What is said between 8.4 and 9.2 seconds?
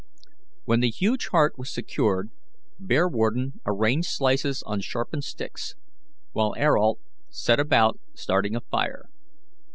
a fire.